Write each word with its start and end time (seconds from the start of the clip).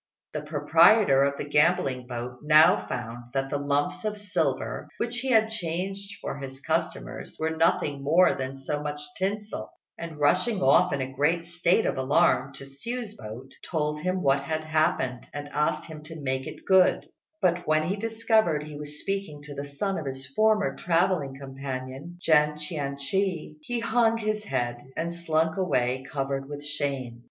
The 0.33 0.41
proprietor 0.41 1.21
of 1.21 1.37
the 1.37 1.47
gambling 1.47 2.07
boat 2.07 2.39
now 2.41 2.87
found 2.87 3.25
that 3.35 3.51
the 3.51 3.59
lumps 3.59 4.03
of 4.03 4.17
silver 4.17 4.87
which 4.97 5.19
he 5.19 5.27
had 5.29 5.51
changed 5.51 6.17
for 6.21 6.39
his 6.39 6.59
customers 6.59 7.37
were 7.39 7.51
nothing 7.51 8.01
more 8.03 8.33
than 8.33 8.55
so 8.57 8.81
much 8.81 9.03
tinsel, 9.15 9.69
and 9.99 10.19
rushing 10.19 10.63
off 10.63 10.91
in 10.91 11.01
a 11.01 11.13
great 11.13 11.45
state 11.45 11.85
of 11.85 11.97
alarm 11.97 12.51
to 12.53 12.63
Hsiu's 12.65 13.15
boat, 13.15 13.51
told 13.63 14.01
him 14.01 14.23
what 14.23 14.41
had 14.41 14.63
happened 14.63 15.27
and 15.35 15.49
asked 15.49 15.85
him 15.85 16.01
to 16.05 16.19
make 16.19 16.47
it 16.47 16.65
good; 16.65 17.05
but 17.39 17.67
when 17.67 17.83
he 17.83 17.95
discovered 17.95 18.63
he 18.63 18.75
was 18.79 19.01
speaking 19.01 19.43
to 19.43 19.53
the 19.53 19.65
son 19.65 19.99
of 19.99 20.07
his 20.07 20.25
former 20.33 20.75
travelling 20.75 21.35
companion, 21.39 22.17
Jen 22.19 22.57
Chien 22.57 22.95
chih, 22.97 23.53
he 23.61 23.81
hung 23.81 24.17
his 24.17 24.45
head 24.45 24.77
and 24.97 25.13
slunk 25.13 25.57
away 25.57 26.03
covered 26.11 26.49
with 26.49 26.65
shame. 26.65 27.19